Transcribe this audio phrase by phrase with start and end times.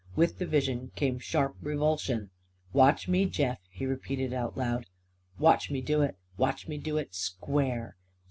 [0.15, 2.31] With the vision came sharp revulsion.
[2.73, 4.87] "Watch me, Jeff!" he repeated aloud.
[5.37, 6.17] "Watch me do it!
[6.37, 7.97] Watch me do it, square!